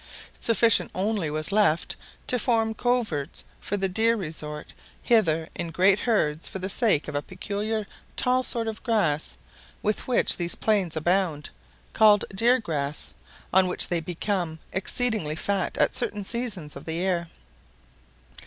Sufficient 0.39 0.89
only 0.95 1.29
was 1.29 1.51
left 1.51 1.95
to 2.25 2.39
form 2.39 2.73
coverts; 2.73 3.43
for 3.59 3.77
the 3.77 3.87
deer 3.87 4.15
resort 4.15 4.73
hither 5.03 5.47
in 5.53 5.69
great 5.69 5.99
herds 5.99 6.47
for 6.47 6.57
the 6.57 6.69
sake 6.71 7.07
of 7.07 7.13
a 7.13 7.21
peculiar 7.21 7.85
tall 8.17 8.41
sort 8.41 8.67
of 8.67 8.81
grass 8.81 9.37
with 9.83 10.07
which 10.07 10.37
these 10.37 10.55
plains 10.55 10.95
abound, 10.97 11.51
called 11.93 12.25
deer 12.33 12.57
grass, 12.59 13.13
on 13.53 13.67
which 13.67 13.89
they 13.89 13.99
become 13.99 14.57
exceedingly 14.73 15.35
fat 15.35 15.77
at 15.77 15.93
certain 15.93 16.23
seasons 16.23 16.75
of 16.75 16.85
the 16.85 16.93
year. 16.95 17.27